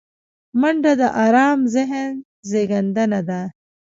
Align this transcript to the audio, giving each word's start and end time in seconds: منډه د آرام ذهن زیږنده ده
منډه 0.59 0.91
د 1.01 1.03
آرام 1.25 1.59
ذهن 1.75 2.11
زیږنده 2.49 3.19
ده 3.29 3.41